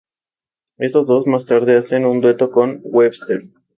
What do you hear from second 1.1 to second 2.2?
más tarde, hacen